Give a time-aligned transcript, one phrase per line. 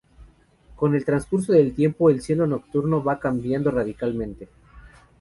[0.77, 4.47] Con el transcurso del tiempo el cielo nocturno va cambiando radicalmente.